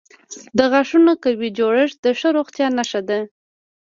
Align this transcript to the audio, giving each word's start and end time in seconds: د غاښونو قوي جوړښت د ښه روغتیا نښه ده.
د 0.57 0.59
غاښونو 0.71 1.11
قوي 1.23 1.49
جوړښت 1.57 1.97
د 2.01 2.07
ښه 2.19 2.29
روغتیا 2.37 2.67
نښه 2.77 3.01
ده. 3.09 3.19